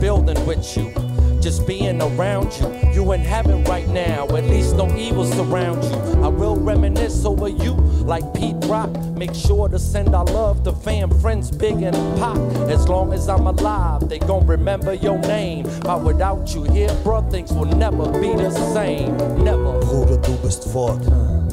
building 0.00 0.44
with 0.46 0.76
you. 0.76 0.92
Just 1.40 1.66
being 1.66 2.02
around 2.02 2.52
you. 2.58 2.92
You 2.92 3.12
in 3.12 3.20
heaven 3.20 3.64
right 3.64 3.86
now, 3.88 4.24
at 4.36 4.44
least 4.44 4.76
no 4.76 4.92
evil 4.96 5.24
surround 5.24 5.84
you. 5.84 6.22
I 6.22 6.28
will 6.28 6.56
reminisce 6.56 7.24
over 7.24 7.48
you 7.48 7.74
like 8.04 8.24
Pete 8.34 8.56
Rock. 8.64 8.90
Make 9.16 9.34
sure 9.34 9.68
to 9.68 9.78
send 9.78 10.14
our 10.14 10.24
love 10.24 10.64
to 10.64 10.72
fam, 10.72 11.10
friends, 11.20 11.50
big 11.50 11.82
and 11.82 11.96
pop. 12.18 12.36
As 12.68 12.88
long 12.88 13.12
as 13.12 13.28
I'm 13.28 13.46
alive, 13.46 14.08
they 14.08 14.18
gon' 14.18 14.46
remember 14.46 14.94
your 14.94 15.18
name. 15.18 15.66
But 15.82 16.02
without 16.02 16.52
you 16.54 16.64
here, 16.64 16.92
bro, 17.04 17.22
things 17.30 17.52
will 17.52 17.66
never 17.66 18.10
be 18.20 18.34
the 18.34 18.50
same. 18.74 19.16
Never. 19.42 19.78
Bruder, 19.80 20.18
du 20.18 20.36
bist 20.42 20.68
fort 20.68 21.00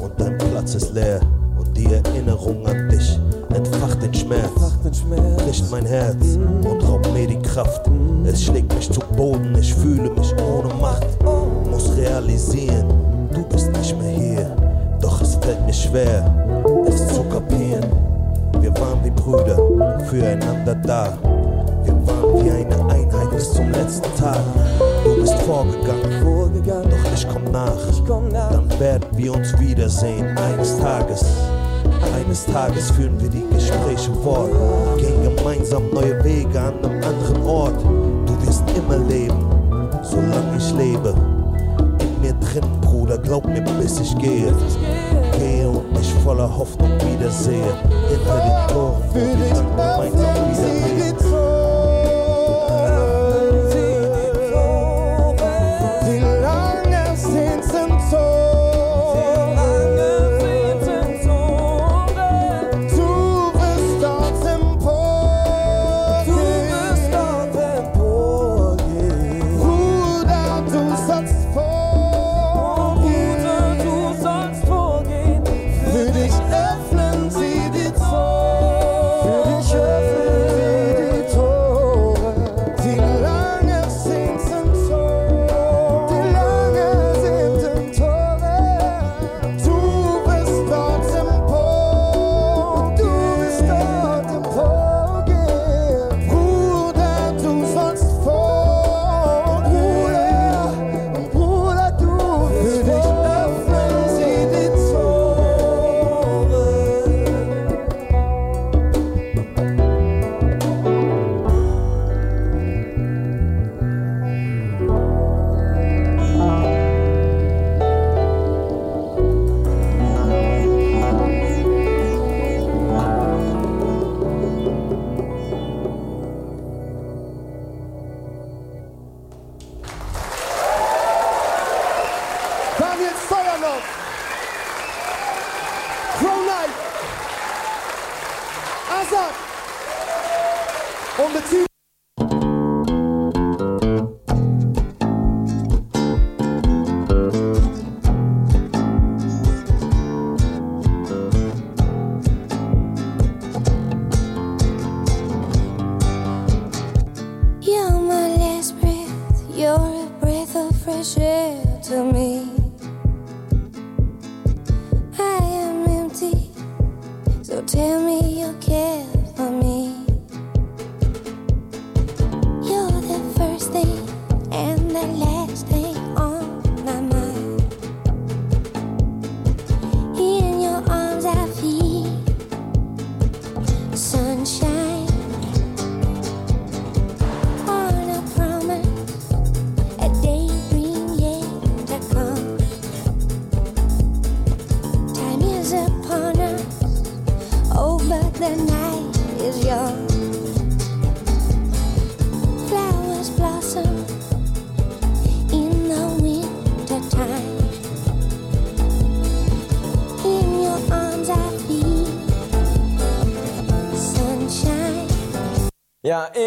und 0.00 0.12
dein 0.18 0.36
Platz 0.38 0.74
ist 0.74 0.92
leer. 0.92 1.20
Und 1.58 1.76
die 1.76 1.86
Erinnerung 1.86 2.66
an 2.66 2.88
dich 2.88 3.18
entfacht 3.54 4.02
den 4.02 4.14
Schmerz, 4.14 4.50
bricht 4.82 5.70
mein 5.70 5.86
Herz 5.86 6.36
und 6.36 6.88
raubt 6.88 7.12
mir 7.12 7.26
die 7.26 7.38
Kraft. 7.38 7.82
Es 8.24 8.44
schlägt 8.44 8.74
mich 8.74 8.90
zu 8.90 9.00
Boden, 9.16 9.56
ich 9.58 9.74
fühle 9.74 10.10
mich 10.10 10.34
ohne 10.38 10.72
Macht. 10.74 11.06
Muss 11.70 11.96
realisieren, 11.96 12.86
du 13.32 13.42
bist 13.44 13.70
nicht 13.72 13.98
mehr 13.98 14.10
hier. 14.10 14.56
Doch 15.00 15.20
es 15.20 15.36
fällt 15.36 15.64
mir 15.64 15.72
schwer, 15.72 16.24
es 16.86 17.06
zu 17.14 17.22
kapieren. 17.24 17.84
Wir 18.60 18.72
waren 18.78 19.04
wie 19.04 19.10
Brüder, 19.10 19.56
füreinander 20.06 20.74
da. 20.74 21.16
Wir 21.84 21.94
waren 22.06 22.44
wie 22.44 22.50
eine 22.50 22.92
Einheit 22.92 23.30
bis 23.30 23.52
zum 23.52 23.70
letzten 23.70 24.12
Tag. 24.18 24.40
Du 25.04 25.20
bist 25.20 25.34
vorgegangen, 25.42 26.22
vorgegangen, 26.22 26.90
doch 26.90 27.12
ich 27.14 27.28
komm 27.28 27.44
nach. 27.52 27.88
Ich 27.90 28.04
komm 28.04 28.28
nach. 28.28 28.50
Dann 28.50 28.80
werden 28.80 29.04
wir 29.12 29.34
uns 29.34 29.56
wiedersehen 29.58 30.36
eines 30.36 30.78
Tages. 30.78 31.24
Eines 32.14 32.46
Tages 32.46 32.90
führen 32.90 33.20
wir 33.20 33.28
die 33.28 33.44
Gespräche 33.52 34.12
fort, 34.22 34.50
gehen 34.98 35.22
gemeinsam 35.22 35.90
neue 35.92 36.22
Wege 36.24 36.60
an 36.60 36.74
einem 36.84 37.02
anderen 37.02 37.42
Ort. 37.44 37.84
Du 37.84 38.46
wirst 38.46 38.64
immer 38.76 38.98
leben, 38.98 39.46
solange 40.02 40.56
ich 40.58 40.72
lebe. 40.74 41.14
In 42.00 42.20
mir 42.20 42.32
drin, 42.34 42.64
Bruder, 42.80 43.18
glaub 43.18 43.46
mir, 43.46 43.62
bis 43.62 44.00
ich 44.00 44.16
gehe. 44.18 44.52
Gehe 45.38 45.68
und 45.68 45.92
mich 45.92 46.12
voller 46.24 46.48
Hoffnung 46.56 46.92
wiedersehe. 47.00 47.74
Hinter 48.08 48.38
den 48.40 48.74
Toren, 48.74 49.02
wo 49.10 49.14
wir 49.14 49.54
dann 49.54 49.66
gemeinsam 49.76 50.34
wiederleben. 50.50 51.25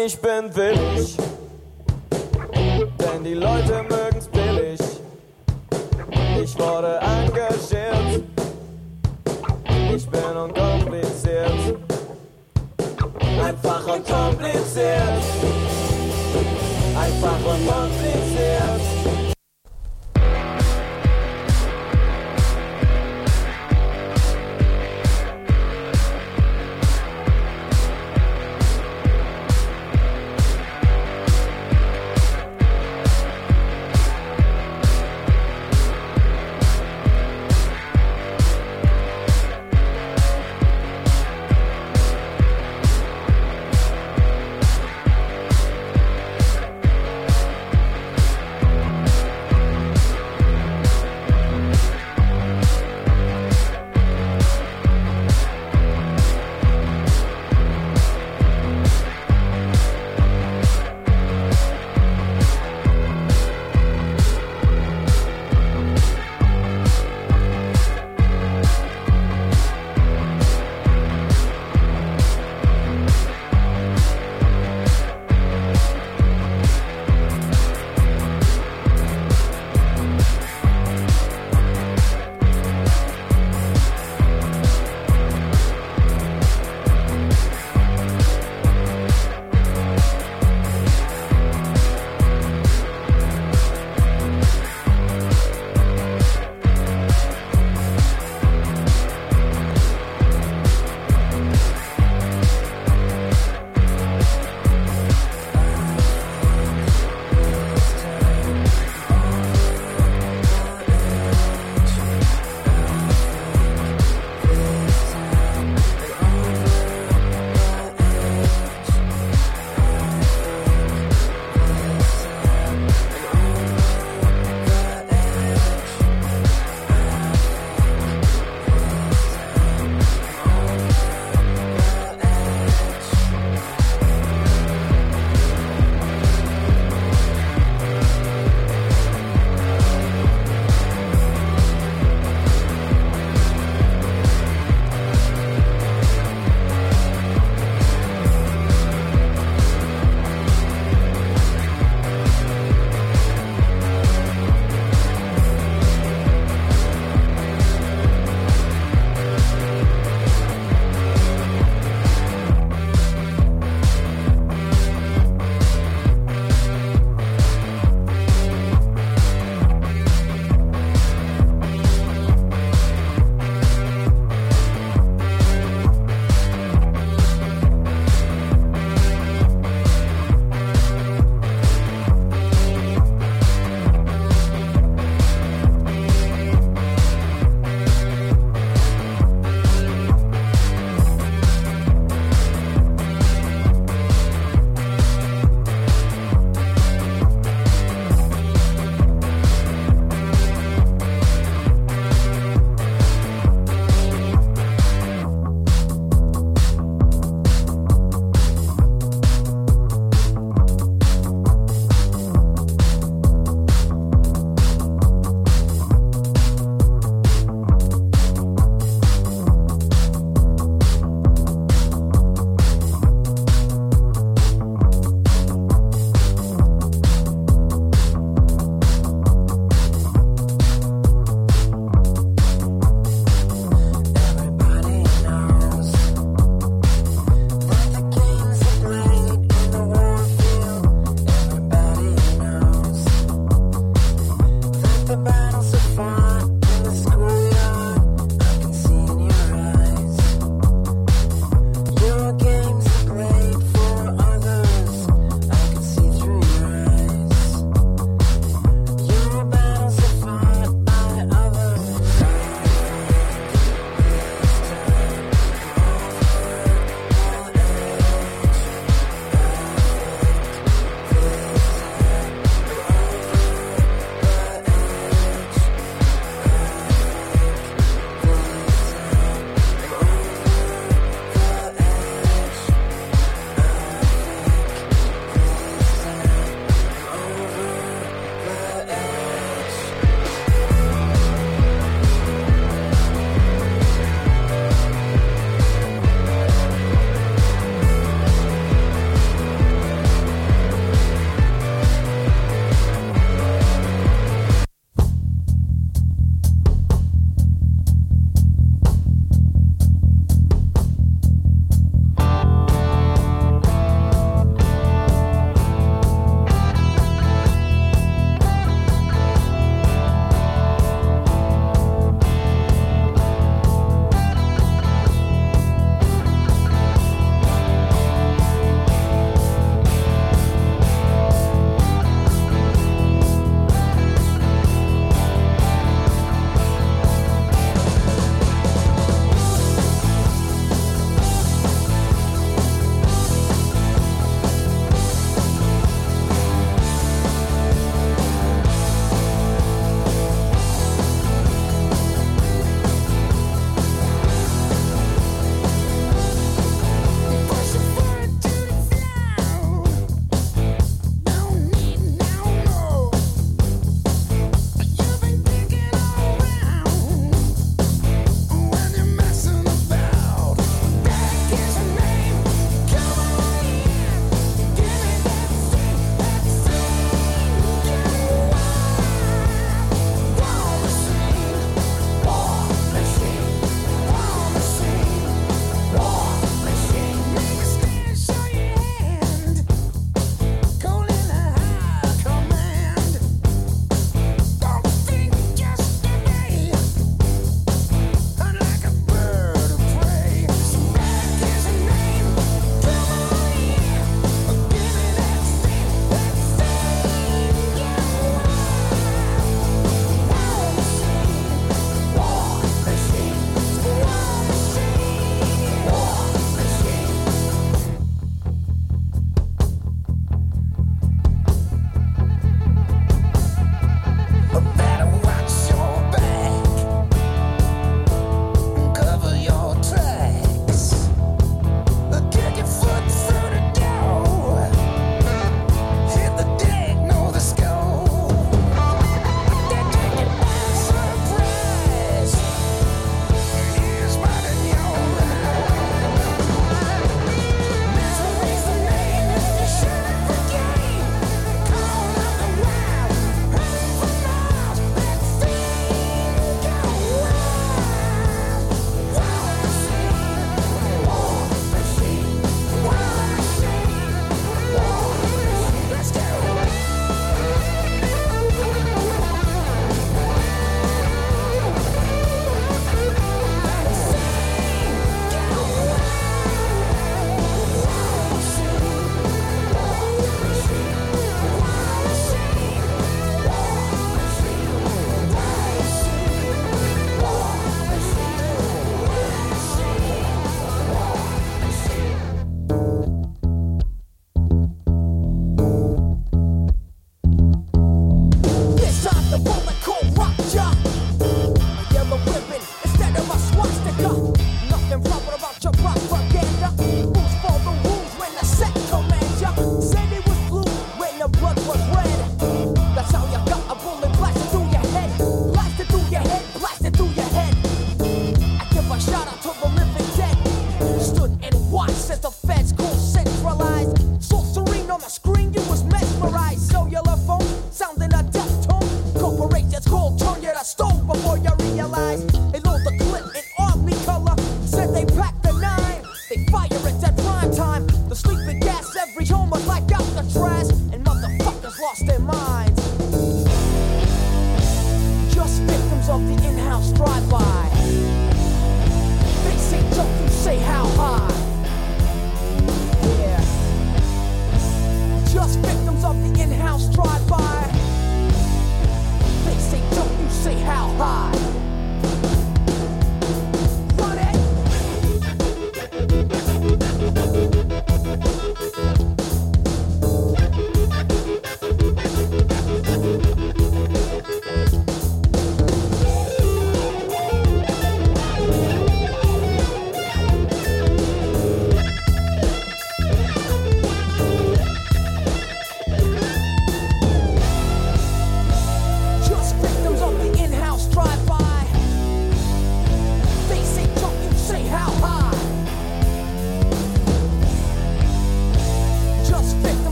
tens 0.00 0.14
bandeiras. 0.14 1.19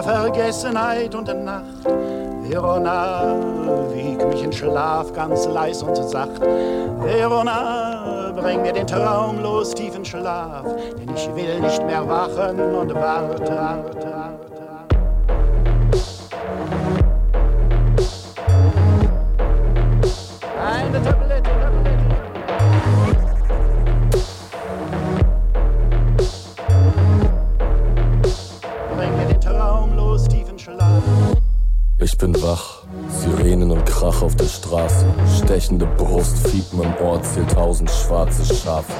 Mir 0.00 0.02
Vergessenheit 0.02 1.14
und 1.14 1.26
Nacht. 1.44 1.84
Verona, 2.42 3.36
wieg 3.92 4.26
mich 4.28 4.42
in 4.42 4.52
Schlaf 4.52 5.12
ganz 5.12 5.46
leis 5.46 5.82
und 5.82 5.96
sacht. 5.96 6.40
Verona, 6.40 8.32
bring 8.34 8.62
mir 8.62 8.72
den 8.72 8.86
traumlos 8.86 9.74
tiefen 9.74 10.04
Schlaf, 10.04 10.64
denn 10.98 11.14
ich 11.14 11.34
will 11.34 11.60
nicht 11.60 11.84
mehr 11.86 12.06
wachen 12.08 12.58
und 12.60 12.94
warten. 12.94 13.42
Eine 13.42 14.49
bin 32.20 32.42
wach, 32.42 32.82
Sirenen 33.08 33.70
und 33.70 33.86
Krach 33.86 34.22
auf 34.22 34.36
der 34.36 34.46
Straße. 34.46 35.06
Stechende 35.38 35.86
Brust, 35.86 36.36
Fiepen 36.48 36.82
im 36.82 36.94
Ohr, 37.02 37.22
zählt 37.22 37.50
tausend 37.50 37.90
schwarze 37.90 38.44
Schafe. 38.54 38.92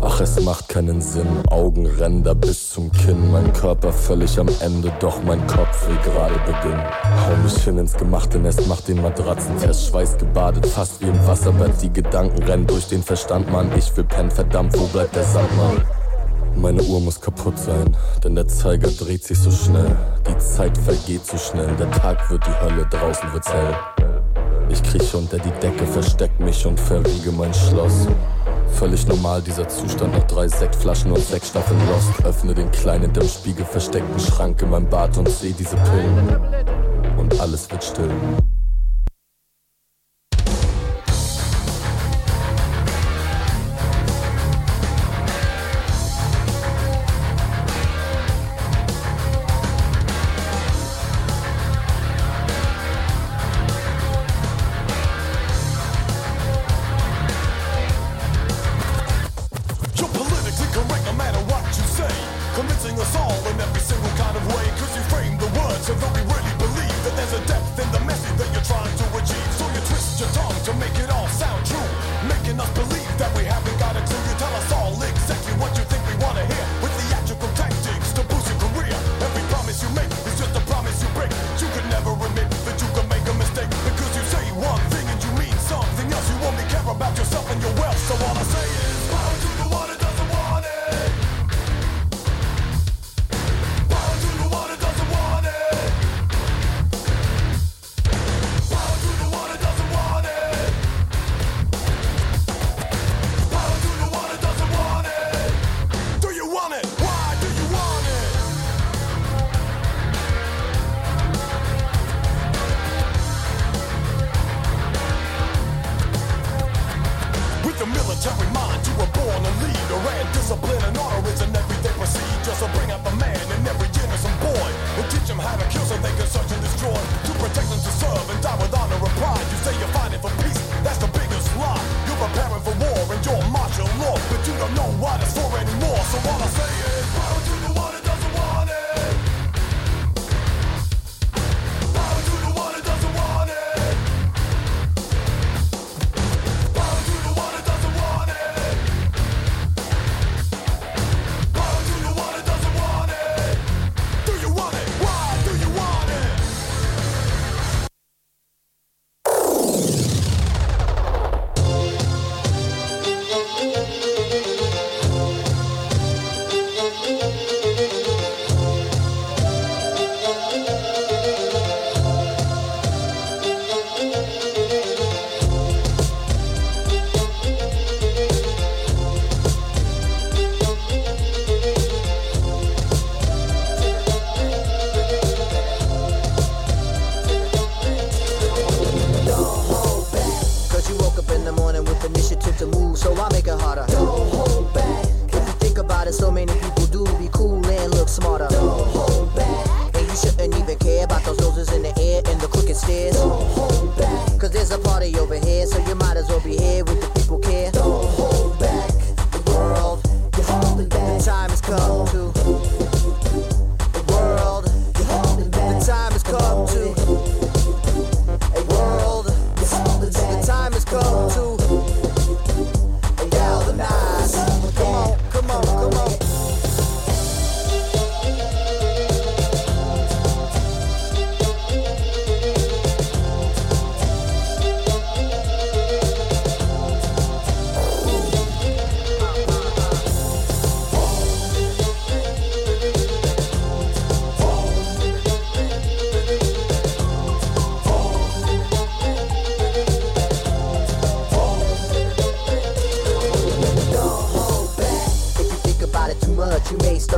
Ach, 0.00 0.20
es 0.20 0.40
macht 0.40 0.68
keinen 0.68 1.00
Sinn, 1.00 1.28
Augen 1.48 1.86
rennen 1.86 2.24
da 2.24 2.34
bis 2.34 2.70
zum 2.70 2.90
Kinn. 2.90 3.30
Mein 3.30 3.52
Körper 3.52 3.92
völlig 3.92 4.36
am 4.40 4.48
Ende, 4.60 4.92
doch 4.98 5.22
mein 5.22 5.46
Kopf 5.46 5.86
will 5.86 5.96
gerade 6.04 6.34
beginnen. 6.40 6.82
Hau 7.24 7.36
mich 7.44 7.62
hin 7.62 7.78
ins 7.78 7.96
gemachte 7.96 8.38
Nest, 8.38 8.66
mach 8.66 8.80
den 8.80 9.00
Matratzentest, 9.00 9.86
Schweiß 9.86 10.18
gebadet, 10.18 10.66
fast 10.66 11.00
wie 11.00 11.06
im 11.06 11.26
Wasserbett. 11.26 11.80
Die 11.82 11.92
Gedanken 11.92 12.42
rennen 12.42 12.66
durch 12.66 12.88
den 12.88 13.04
Verstand, 13.04 13.50
Mann. 13.52 13.70
Ich 13.76 13.96
will 13.96 14.04
pennen, 14.04 14.30
verdammt, 14.32 14.76
wo 14.76 14.86
bleibt 14.86 15.14
der 15.14 15.24
Sand, 15.24 15.56
Mann? 15.56 16.01
Meine 16.56 16.82
Uhr 16.82 17.00
muss 17.00 17.20
kaputt 17.20 17.58
sein, 17.58 17.96
denn 18.22 18.34
der 18.34 18.46
Zeiger 18.46 18.88
dreht 18.88 19.24
sich 19.24 19.38
so 19.38 19.50
schnell. 19.50 19.96
Die 20.28 20.38
Zeit 20.38 20.76
vergeht 20.78 21.26
so 21.26 21.36
schnell, 21.36 21.74
der 21.76 21.90
Tag 21.90 22.30
wird 22.30 22.44
die 22.46 22.60
Hölle, 22.60 22.86
draußen 22.90 23.32
wird's 23.32 23.52
hell. 23.52 23.74
Ich 24.68 24.82
krieche 24.82 25.16
unter 25.18 25.38
die 25.38 25.50
Decke, 25.60 25.86
versteck 25.86 26.38
mich 26.40 26.64
und 26.64 26.78
verriege 26.78 27.32
mein 27.32 27.52
Schloss. 27.52 28.06
Völlig 28.72 29.06
normal 29.06 29.42
dieser 29.42 29.68
Zustand 29.68 30.14
nach 30.14 30.24
drei 30.24 30.48
Sektflaschen 30.48 31.12
und 31.12 31.24
sechs 31.24 31.48
Staffeln 31.48 31.78
Lost. 31.88 32.24
Öffne 32.24 32.54
den 32.54 32.70
kleinen 32.70 33.02
hinterm 33.02 33.28
Spiegel 33.28 33.66
versteckten 33.66 34.18
Schrank 34.18 34.62
in 34.62 34.70
meinem 34.70 34.88
Bad 34.88 35.18
und 35.18 35.28
seh 35.28 35.52
diese 35.52 35.76
Pillen. 35.76 37.18
Und 37.18 37.38
alles 37.40 37.70
wird 37.70 37.84
still. 37.84 38.10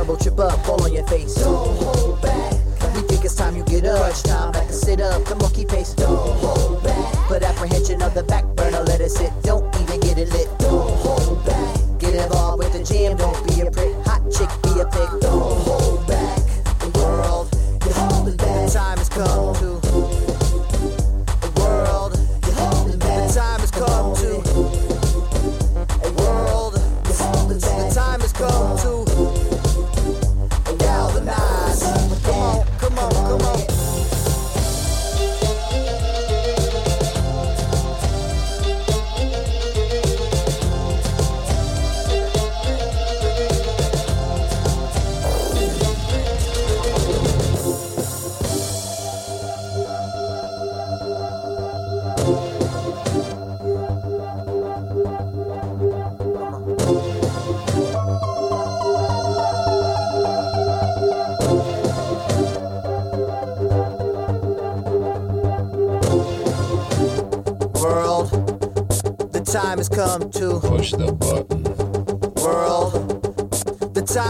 double, 0.05 0.23
chip 0.23 0.39
up, 0.39 0.65
fall 0.65 0.83
on 0.83 0.93
your 0.93 1.05
face. 1.07 1.35
Don't 1.35 1.77
hold 1.77 2.21
back. 2.21 2.53
We 2.95 3.01
think 3.01 3.25
it's 3.25 3.35
time 3.35 3.55
you 3.55 3.63
get 3.63 3.85
up. 3.85 3.97
Crunch 3.97 4.23
time, 4.23 4.51
back 4.51 4.65
and 4.65 4.73
sit 4.73 5.01
up. 5.01 5.25
The 5.25 5.35
monkey 5.35 5.65
face. 5.65 5.93
Don't 5.93 6.15
hold 6.39 6.83
back. 6.83 7.13
Put 7.27 7.43
apprehension 7.43 8.01
on 8.01 8.13
the 8.13 8.23
back 8.23 8.45
burner, 8.55 8.81
let 8.81 9.01
it 9.01 9.09
sit. 9.09 9.31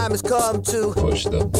Time 0.06 0.12
has 0.12 0.22
come 0.22 0.62
to 0.62 0.92
Push 0.92 1.24
the 1.24 1.55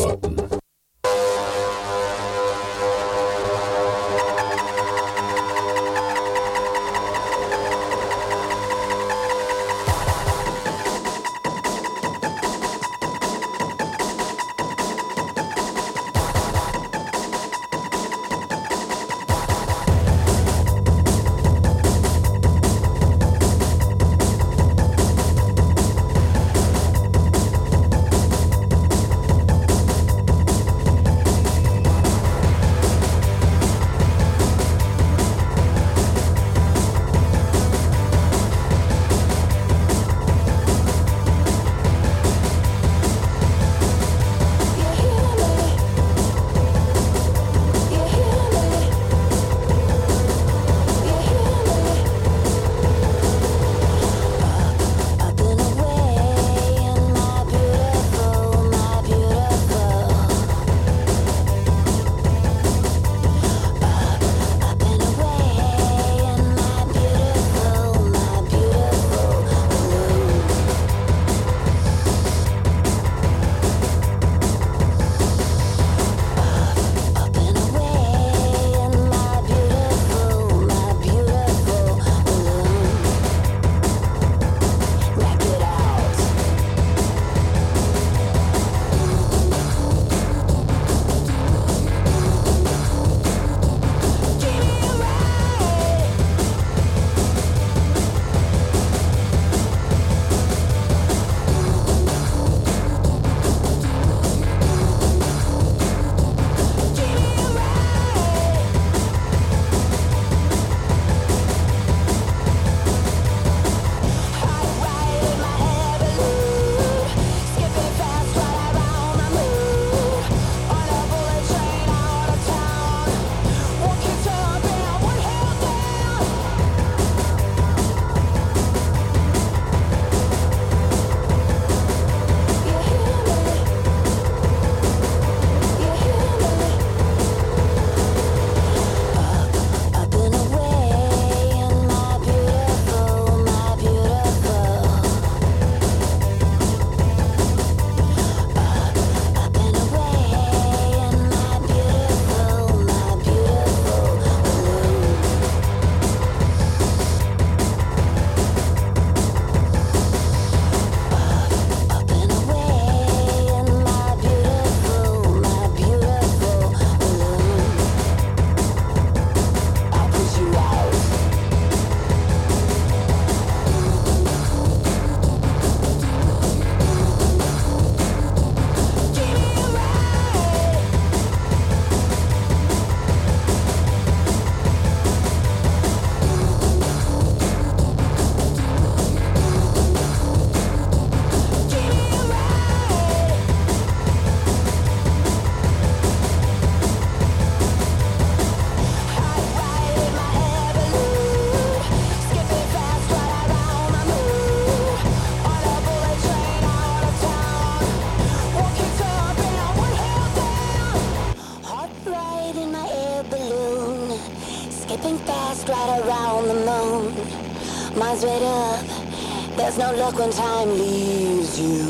No 219.78 219.92
luck 219.92 220.18
when 220.18 220.30
time 220.30 220.70
leaves 220.78 221.60
you. 221.60 221.85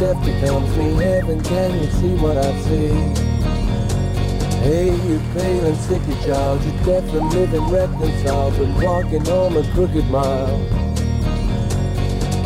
death 0.00 0.24
becomes 0.24 0.74
me 0.78 0.94
heaven. 0.94 1.42
Can 1.42 1.78
you 1.78 1.90
see 1.90 2.14
what 2.14 2.38
I 2.38 2.58
see? 2.62 2.88
Hey, 4.64 4.86
you 4.86 5.20
pale 5.34 5.66
and 5.66 5.76
sick, 5.76 6.00
you 6.08 6.14
child, 6.24 6.64
you 6.64 6.72
death 6.86 7.04
and 7.12 7.30
living 7.34 7.68
reconciled, 7.68 8.54
and 8.54 8.82
walking 8.82 9.24
home 9.26 9.58
a 9.58 9.62
crooked 9.74 10.06
mile. 10.06 10.58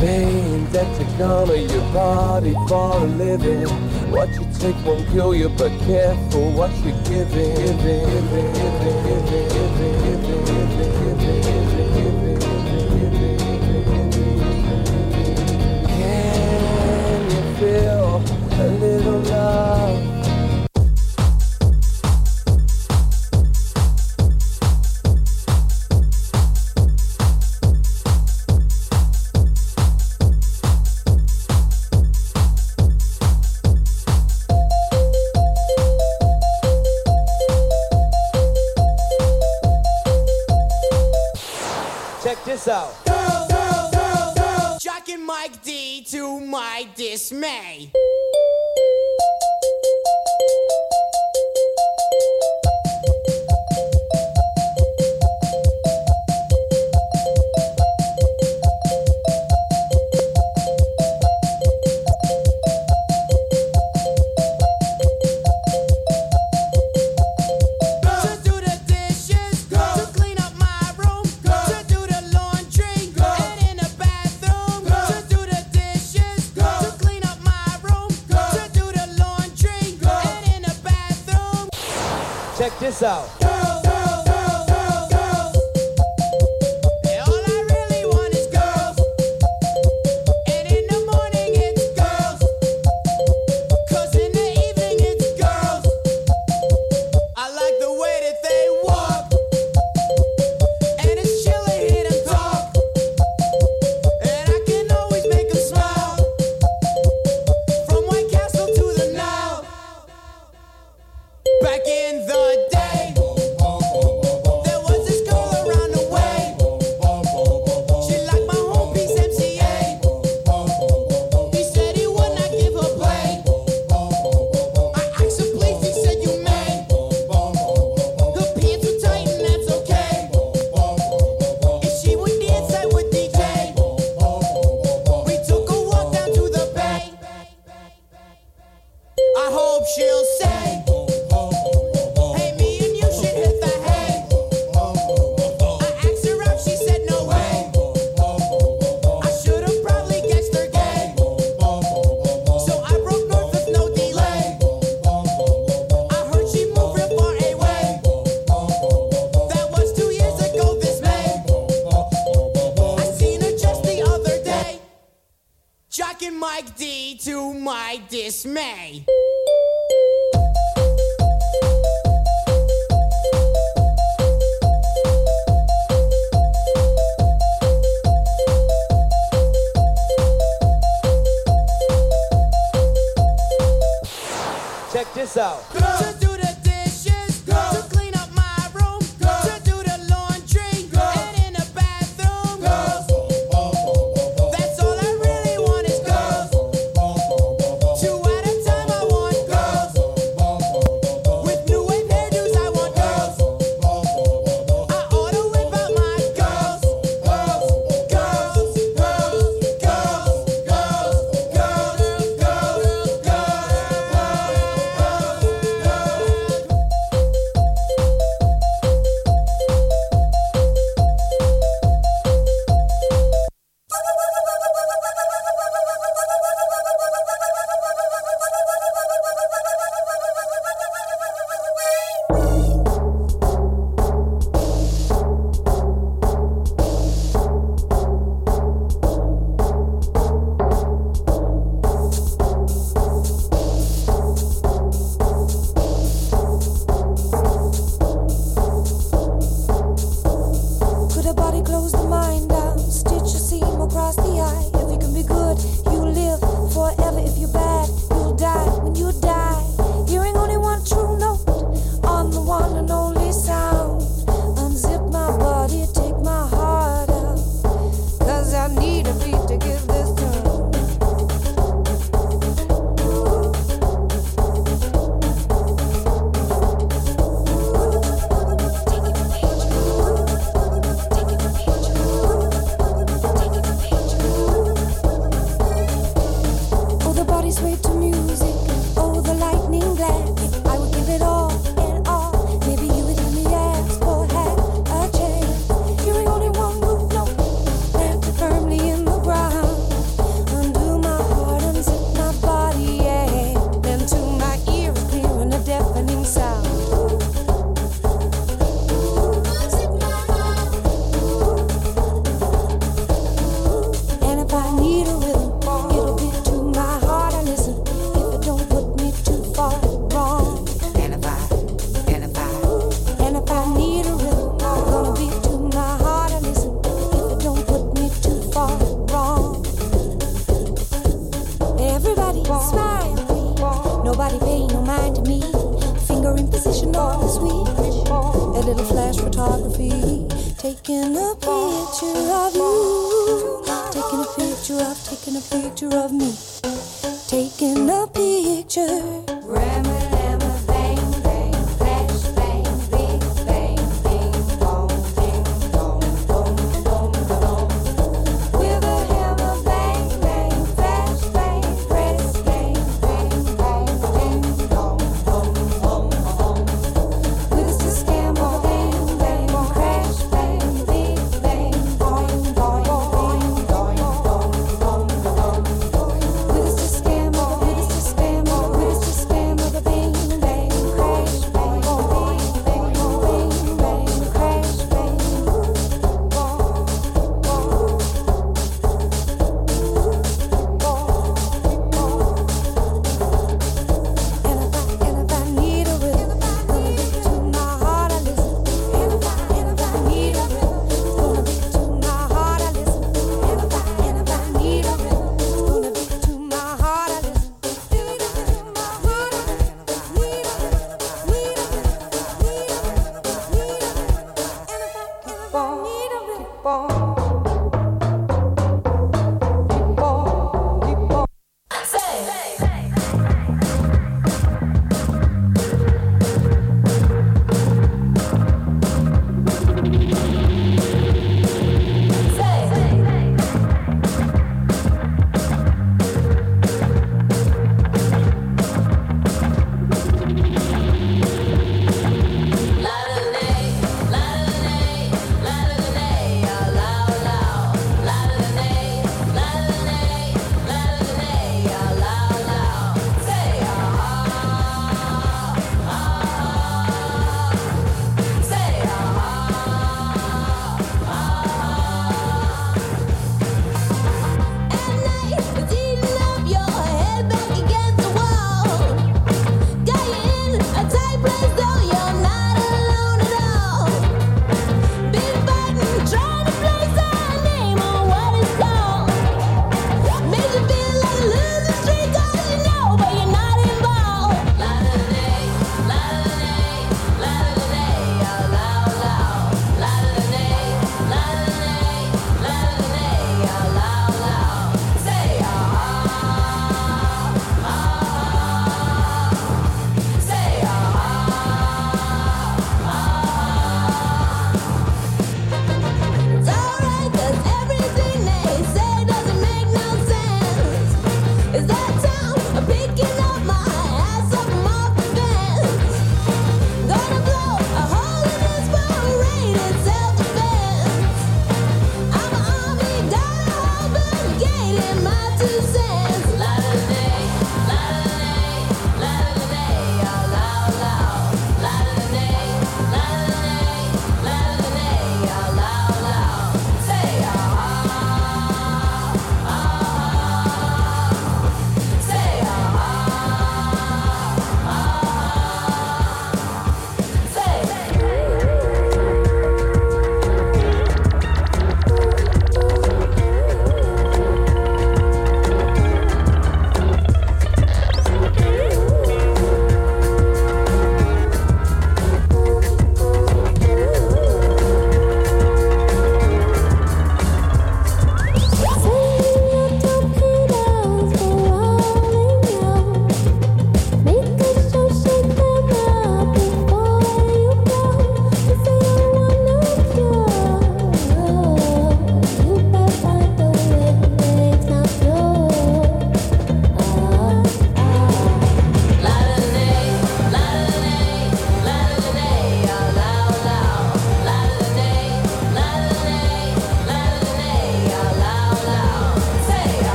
Pain 0.00 0.66
that's 0.72 0.98
a 0.98 1.04
corner 1.16 1.54
your 1.54 1.92
body 1.92 2.54
for 2.66 2.96
a 2.96 3.04
living. 3.04 3.68
What 4.10 4.30
you 4.30 4.46
take 4.58 4.84
won't 4.84 5.08
kill 5.10 5.32
you, 5.32 5.48
but 5.50 5.70
careful 5.86 6.50
what 6.54 6.72
you're 6.78 7.00
giving. 7.04 7.54
Give 7.54 7.86
it. 7.86 8.64
Feel 17.64 18.22
a 18.60 18.66
little 18.78 19.20
love? 19.20 20.13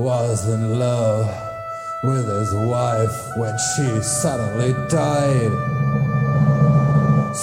was 0.00 0.48
in 0.48 0.78
love 0.78 1.28
with 2.02 2.26
his 2.26 2.54
wife 2.54 3.36
when 3.36 3.54
she 3.58 4.00
suddenly 4.00 4.72
died. 4.88 5.52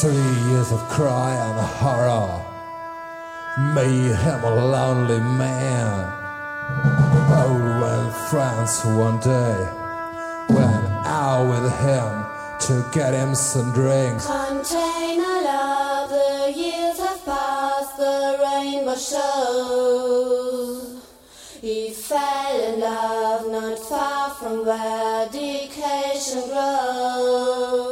Three 0.02 0.34
years 0.50 0.72
of 0.72 0.80
cry 0.90 1.36
and 1.36 1.60
horror 1.78 2.34
made 3.76 4.16
him 4.16 4.44
a 4.44 4.56
lonely 4.66 5.20
man. 5.20 6.12
Oh, 7.30 7.54
when 7.82 8.12
France 8.30 8.84
one 8.86 9.20
day 9.20 9.58
went 10.50 10.86
out 11.06 11.48
with 11.50 11.72
him 11.86 12.12
to 12.68 12.90
get 12.92 13.14
him 13.14 13.36
some 13.36 13.72
drinks. 13.72 14.26
Container 14.26 15.42
love, 15.44 16.10
the 16.10 16.54
years 16.56 16.98
have 17.00 17.24
passed, 17.24 17.98
the 17.98 18.40
rainbow 18.42 18.96
shows 18.96 20.27
love 23.04 23.52
not 23.52 23.80
far 23.80 24.30
from 24.32 24.66
where 24.66 25.30
decay 25.30 26.20
grows. 26.50 27.87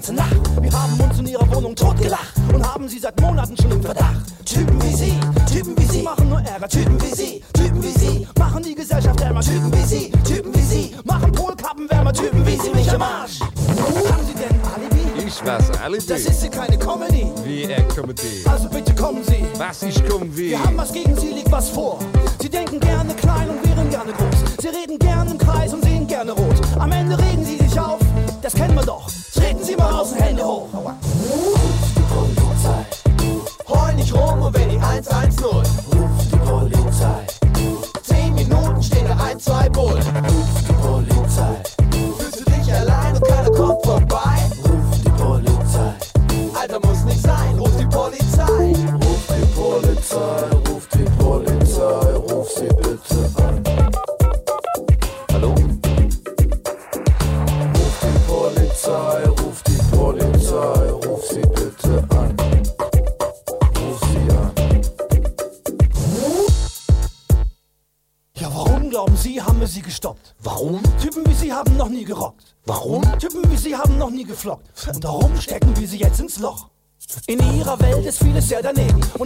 tonight. 0.00 0.39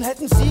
Hätten 0.04 0.28
sie 0.28 0.43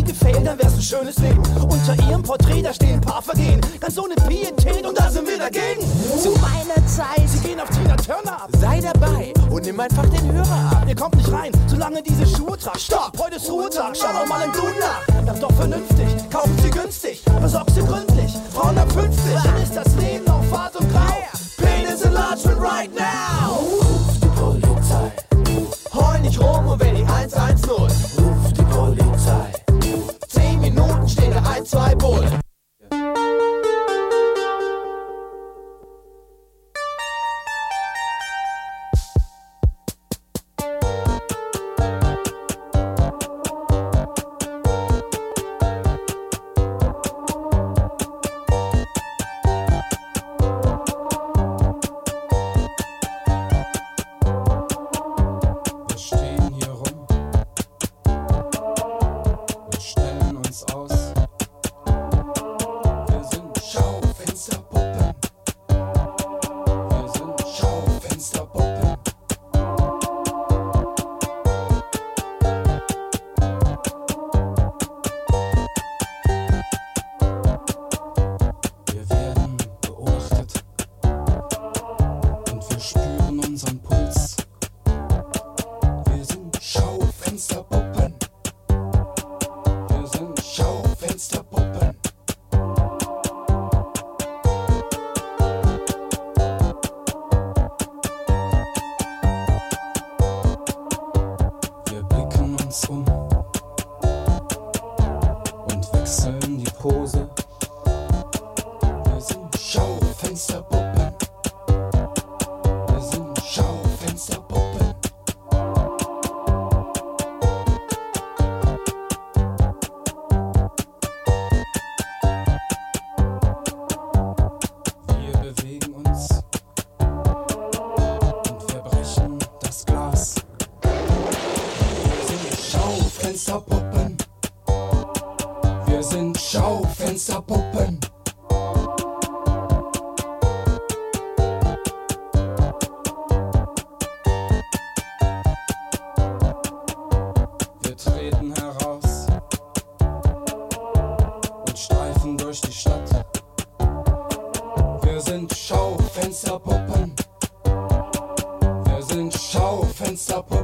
unstoppable. 160.13 160.62